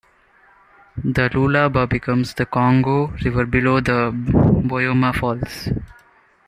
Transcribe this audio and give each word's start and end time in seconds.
The 1.03 1.29
Lualaba 1.29 1.87
becomes 1.87 2.33
the 2.33 2.47
Congo 2.47 3.09
River 3.23 3.45
below 3.45 3.81
the 3.81 4.11
Boyoma 4.11 5.13
Falls. 5.13 5.69